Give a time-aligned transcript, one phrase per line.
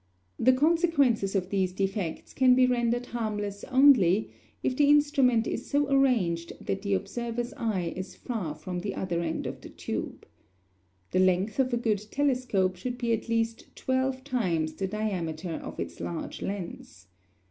[0.39, 4.31] The consequences of these defects can be rendered harmless only
[4.63, 9.21] if the instrument is so arranged that the observer's eye is far from the other
[9.21, 10.25] end of the tube.
[11.11, 15.79] The length of a good telescope should be at least twelve times the diameter of
[15.79, 17.05] its large lens.